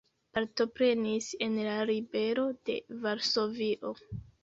Partoprenis 0.37 1.27
en 1.47 1.61
la 1.69 1.77
ribelo 1.91 2.49
de 2.71 2.81
Varsovio. 3.07 3.99